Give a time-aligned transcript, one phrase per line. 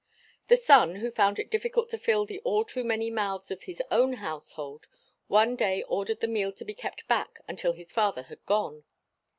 [0.47, 3.83] The son who found it difficult to fill the all too many mouths of his
[3.91, 4.87] own household
[5.27, 8.83] one day ordered the meal to be kept back until his father had gone.